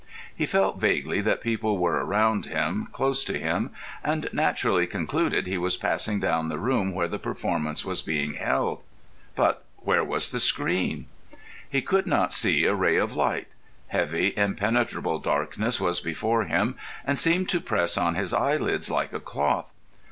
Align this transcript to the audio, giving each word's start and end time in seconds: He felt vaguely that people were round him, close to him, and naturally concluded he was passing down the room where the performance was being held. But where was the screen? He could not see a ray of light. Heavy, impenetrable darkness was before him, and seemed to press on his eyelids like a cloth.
He 0.35 0.47
felt 0.47 0.79
vaguely 0.79 1.21
that 1.21 1.41
people 1.43 1.77
were 1.77 2.03
round 2.03 2.47
him, 2.47 2.87
close 2.91 3.23
to 3.25 3.37
him, 3.37 3.69
and 4.03 4.27
naturally 4.33 4.87
concluded 4.87 5.45
he 5.45 5.59
was 5.59 5.77
passing 5.77 6.19
down 6.19 6.49
the 6.49 6.57
room 6.57 6.91
where 6.91 7.07
the 7.07 7.19
performance 7.19 7.85
was 7.85 8.01
being 8.01 8.33
held. 8.33 8.81
But 9.35 9.63
where 9.77 10.03
was 10.03 10.29
the 10.29 10.39
screen? 10.39 11.05
He 11.69 11.83
could 11.83 12.07
not 12.07 12.33
see 12.33 12.65
a 12.65 12.73
ray 12.73 12.95
of 12.97 13.13
light. 13.13 13.47
Heavy, 13.89 14.33
impenetrable 14.35 15.19
darkness 15.19 15.79
was 15.79 15.99
before 15.99 16.45
him, 16.45 16.77
and 17.05 17.19
seemed 17.19 17.47
to 17.49 17.61
press 17.61 17.95
on 17.95 18.15
his 18.15 18.33
eyelids 18.33 18.89
like 18.89 19.13
a 19.13 19.19
cloth. 19.19 19.71